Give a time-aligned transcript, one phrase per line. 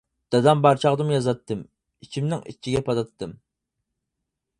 [0.35, 1.61] دادام بار چاغدىمۇ يازاتتىم
[2.05, 3.37] ئىچىمنىڭ ئىچىگە پاتاتتىم.